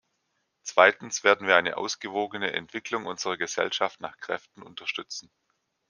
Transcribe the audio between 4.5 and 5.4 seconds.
unterstützen.